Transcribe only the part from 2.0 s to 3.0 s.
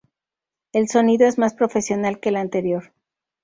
que el anterior.